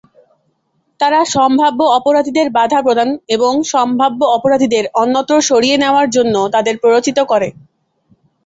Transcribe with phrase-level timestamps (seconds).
[0.99, 7.47] তারা সম্ভাব্য অপরাধীদের বাধা প্রদান এবং সম্ভাব্য অপরাধীদের অন্যত্র সরিয়ে নেওয়ার জন্য তাদের প্ররোচিত করে।